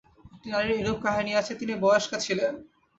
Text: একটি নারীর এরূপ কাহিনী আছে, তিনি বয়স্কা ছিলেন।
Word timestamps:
একটি 0.33 0.47
নারীর 0.53 0.77
এরূপ 0.79 0.97
কাহিনী 1.05 1.31
আছে, 1.39 1.53
তিনি 1.59 1.73
বয়স্কা 1.83 2.17
ছিলেন। 2.25 2.53